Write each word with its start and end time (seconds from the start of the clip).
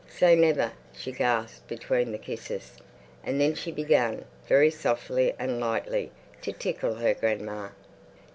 say 0.09 0.35
never—" 0.35 0.71
She 0.93 1.11
gasped 1.11 1.67
between 1.67 2.11
the 2.11 2.17
kisses. 2.17 2.71
And 3.23 3.39
then 3.39 3.53
she 3.53 3.71
began, 3.71 4.25
very 4.47 4.71
softly 4.71 5.35
and 5.37 5.59
lightly, 5.59 6.11
to 6.41 6.51
tickle 6.51 6.95
her 6.95 7.13
grandma. 7.13 7.69